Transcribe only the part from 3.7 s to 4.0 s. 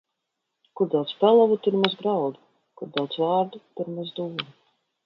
tur